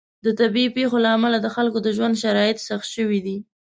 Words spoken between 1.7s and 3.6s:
د ژوند شرایط سخت شوي دي.